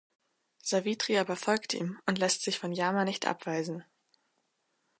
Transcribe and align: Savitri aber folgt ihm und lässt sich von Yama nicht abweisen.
Savitri 0.63 1.19
aber 1.19 1.35
folgt 1.35 1.75
ihm 1.75 1.99
und 2.07 2.17
lässt 2.17 2.41
sich 2.41 2.57
von 2.57 2.71
Yama 2.71 3.03
nicht 3.05 3.27
abweisen. 3.27 3.85